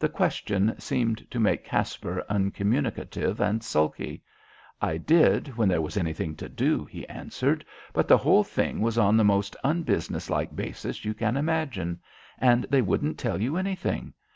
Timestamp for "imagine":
11.36-12.00